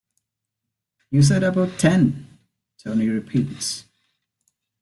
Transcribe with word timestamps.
"You 1.11 1.21
said 1.21 1.43
about 1.43 1.77
ten," 1.77 2.39
Tony 2.79 3.07
repeats. 3.07 3.85